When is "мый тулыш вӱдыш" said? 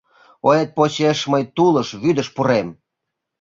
1.31-2.27